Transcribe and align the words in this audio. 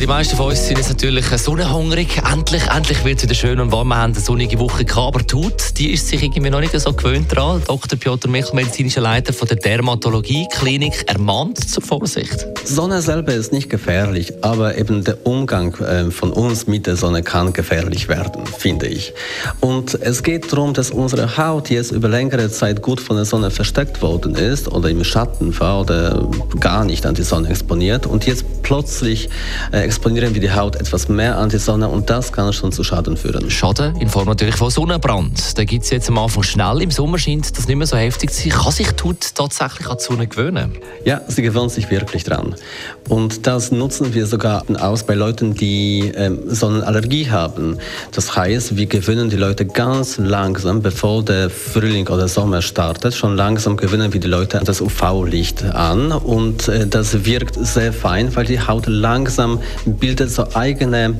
Die 0.00 0.06
meisten 0.06 0.36
von 0.36 0.46
uns 0.46 0.66
sind 0.66 0.78
jetzt 0.78 0.88
natürlich 0.88 1.26
sonnenhungrig. 1.26 2.22
Endlich, 2.32 2.62
endlich 2.74 3.04
wird 3.04 3.18
es 3.18 3.24
wieder 3.24 3.34
schön 3.34 3.60
und 3.60 3.72
warm. 3.72 3.88
Wir 3.88 3.98
haben 3.98 4.12
eine 4.14 4.20
sonnige 4.20 4.58
Woche 4.58 4.86
gehabt, 4.86 5.14
aber 5.14 5.26
tut, 5.26 5.78
die 5.78 5.92
ist 5.92 6.08
sich 6.08 6.22
irgendwie 6.22 6.48
noch 6.48 6.60
nicht 6.60 6.78
so 6.80 6.94
gewöhnt 6.94 7.34
dran. 7.34 7.62
Dr. 7.66 7.98
Piotr 7.98 8.28
Michel, 8.28 8.54
medizinischer 8.54 9.02
Leiter 9.02 9.34
von 9.34 9.46
der 9.48 9.58
Dermatologie-Klinik, 9.58 11.04
ermahnt 11.08 11.68
zur 11.68 11.82
Vorsicht. 11.82 12.46
Sonne 12.64 13.02
selber 13.02 13.34
ist 13.34 13.52
nicht 13.52 13.68
gefährlich, 13.68 14.32
aber 14.42 14.78
eben 14.78 15.04
der 15.04 15.26
Umgang 15.26 15.74
äh, 15.74 16.10
von 16.10 16.32
uns 16.32 16.66
mit 16.66 16.86
der 16.86 16.96
Sonne 16.96 17.22
kann 17.22 17.52
gefährlich 17.52 18.08
werden, 18.08 18.46
finde 18.46 18.86
ich. 18.86 19.12
Und 19.60 19.94
es 20.00 20.22
geht 20.22 20.50
darum, 20.50 20.72
dass 20.72 20.90
unsere 20.90 21.36
Haut 21.36 21.68
jetzt 21.68 21.90
über 21.90 22.08
längere 22.08 22.50
Zeit 22.50 22.80
gut 22.80 23.00
von 23.00 23.16
der 23.16 23.26
Sonne 23.26 23.50
versteckt 23.50 24.00
worden 24.00 24.34
ist 24.36 24.68
oder 24.68 24.88
im 24.88 25.04
Schatten 25.04 25.58
war 25.60 25.82
oder 25.82 26.28
gar 26.58 26.84
nicht 26.84 27.04
an 27.04 27.14
die 27.14 27.24
Sonne 27.24 27.50
exponiert 27.50 28.06
und 28.06 28.26
jetzt 28.26 28.62
plötzlich 28.62 29.28
äh, 29.70 29.81
exponieren 29.82 30.34
wir 30.34 30.40
die 30.40 30.52
Haut 30.52 30.76
etwas 30.76 31.08
mehr 31.08 31.38
an 31.38 31.48
die 31.48 31.58
Sonne 31.58 31.88
und 31.88 32.08
das 32.10 32.32
kann 32.32 32.52
schon 32.52 32.72
zu 32.72 32.84
Schaden 32.84 33.16
führen. 33.16 33.50
Schaden 33.50 33.96
in 33.96 34.08
Form 34.08 34.28
natürlich 34.28 34.56
von 34.56 34.70
Sonnenbrand. 34.70 35.58
Da 35.58 35.64
gibt 35.64 35.84
es 35.84 35.90
jetzt 35.90 36.08
am 36.08 36.18
Anfang 36.18 36.42
schnell, 36.42 36.82
im 36.82 36.90
Sommer 36.90 37.18
scheint 37.18 37.56
das 37.56 37.66
nicht 37.68 37.76
mehr 37.76 37.86
so 37.86 37.96
heftig 37.96 38.30
zu 38.30 38.42
sein. 38.42 38.58
Kann 38.58 38.72
sich 38.72 38.90
die 38.92 39.04
Haut 39.04 39.34
tatsächlich 39.34 39.88
an 39.88 39.96
die 39.98 40.04
Sonne 40.04 40.26
gewöhnen? 40.26 40.72
Ja, 41.04 41.20
sie 41.28 41.42
gewöhnt 41.42 41.70
sich 41.70 41.90
wirklich 41.90 42.24
dran. 42.24 42.54
Und 43.08 43.46
das 43.46 43.72
nutzen 43.72 44.14
wir 44.14 44.26
sogar 44.26 44.64
aus 44.78 45.04
bei 45.04 45.14
Leuten, 45.14 45.54
die 45.54 46.12
ähm, 46.14 46.40
Sonnenallergie 46.46 47.30
haben. 47.30 47.78
Das 48.12 48.36
heißt, 48.36 48.76
wir 48.76 48.86
gewöhnen 48.86 49.30
die 49.30 49.36
Leute 49.36 49.66
ganz 49.66 50.18
langsam, 50.18 50.82
bevor 50.82 51.22
der 51.24 51.50
Frühling 51.50 52.08
oder 52.08 52.28
Sommer 52.28 52.62
startet, 52.62 53.14
schon 53.14 53.36
langsam 53.36 53.76
gewöhnen 53.76 54.12
wir 54.12 54.20
die 54.20 54.28
Leute 54.28 54.60
das 54.64 54.80
UV-Licht 54.80 55.64
an 55.64 56.12
und 56.12 56.68
äh, 56.68 56.86
das 56.86 57.24
wirkt 57.24 57.54
sehr 57.64 57.92
fein, 57.92 58.34
weil 58.36 58.44
die 58.44 58.60
Haut 58.60 58.86
langsam 58.86 59.58
bildet 59.86 60.32
so 60.32 60.46
eigene 60.54 61.16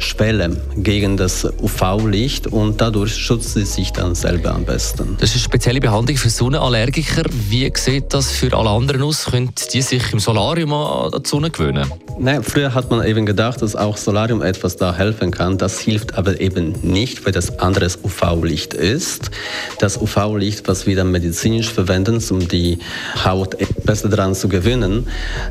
Schwelle 0.00 0.56
gegen 0.76 1.16
das 1.16 1.44
UV-Licht 1.44 2.46
und 2.46 2.80
dadurch 2.80 3.14
schützt 3.14 3.54
sie 3.54 3.64
sich 3.64 3.92
dann 3.92 4.14
selber 4.14 4.54
am 4.54 4.64
besten. 4.64 5.16
Das 5.20 5.30
ist 5.30 5.36
eine 5.36 5.44
spezielle 5.44 5.80
Behandlung 5.80 6.16
für 6.16 6.30
Sonnenallergiker. 6.30 7.22
Wie 7.48 7.70
sieht 7.74 8.12
das 8.12 8.32
für 8.32 8.56
alle 8.56 8.70
anderen 8.70 9.02
aus? 9.02 9.26
Können 9.26 9.50
die 9.72 9.82
sich 9.82 10.12
im 10.12 10.18
Solarium 10.18 10.72
an 10.72 11.12
die 11.22 11.28
Sonne 11.28 11.50
gewöhnen? 11.50 11.90
Nein, 12.18 12.42
früher 12.42 12.74
hat 12.74 12.90
man 12.90 13.06
eben 13.06 13.24
gedacht, 13.26 13.62
dass 13.62 13.76
auch 13.76 13.96
Solarium 13.96 14.42
etwas 14.42 14.76
da 14.76 14.94
helfen 14.94 15.30
kann. 15.30 15.58
Das 15.58 15.80
hilft 15.80 16.14
aber 16.18 16.40
eben 16.40 16.74
nicht, 16.82 17.24
weil 17.24 17.32
das 17.32 17.58
anderes 17.58 17.98
UV-Licht 18.02 18.74
ist. 18.74 19.30
Das 19.78 19.96
UV-Licht, 19.96 20.68
was 20.68 20.86
wir 20.86 20.96
dann 20.96 21.10
medizinisch 21.10 21.70
verwenden, 21.70 22.22
um 22.30 22.46
die 22.46 22.78
Haut 23.24 23.56
besser 23.84 24.08
daran 24.08 24.34
zu 24.34 24.48
gewöhnen, 24.48 25.06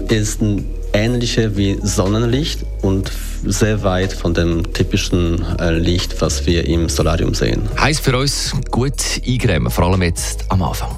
ist 0.10 0.42
ein 0.42 0.66
ähnlicher 0.94 1.56
wie 1.56 1.80
Sonnenlicht 1.84 2.66
und 2.82 3.12
sehr 3.46 3.84
weit 3.84 4.14
von 4.14 4.34
dem 4.40 4.74
typischen 4.74 5.46
äh, 5.60 5.72
Licht, 5.72 6.22
was 6.22 6.46
wir 6.46 6.66
im 6.66 6.88
Solarium 6.90 7.34
sehen. 7.34 7.62
Heißt 7.80 8.02
für 8.02 8.18
uns 8.18 8.54
gut 8.72 9.22
eingrämen, 9.26 9.72
vor 9.72 9.86
allem 9.86 10.02
jetzt 10.04 10.44
am 10.50 10.62
Anfang. 10.62 10.98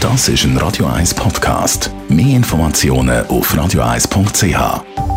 Das 0.00 0.28
ist 0.28 0.44
ein 0.44 0.56
Radio 0.56 0.86
1 0.86 1.12
Podcast. 1.14 1.90
Mehr 2.08 2.36
Informationen 2.36 3.26
auf 3.26 3.56
radioeis.ch. 3.56 5.15